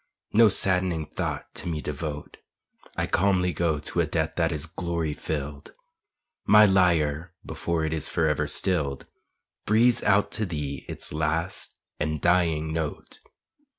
No 0.33 0.49
saddening 0.49 1.05
thought 1.05 1.53
to 1.53 1.67
me 1.67 1.79
devote; 1.79 2.37
I 2.97 3.05
calmly 3.05 3.53
go 3.53 3.77
to 3.77 3.99
a 4.01 4.07
death 4.07 4.33
that 4.35 4.51
is 4.51 4.65
glory 4.65 5.13
filled, 5.13 5.73
My 6.47 6.65
lyre 6.65 7.35
before 7.45 7.85
it 7.85 7.93
is 7.93 8.09
forever 8.09 8.47
stilled 8.47 9.05
Breathes 9.67 10.01
out 10.01 10.31
to 10.31 10.47
thee 10.47 10.85
its 10.89 11.13
last 11.13 11.75
and 11.99 12.19
dying 12.19 12.73
note. 12.73 13.19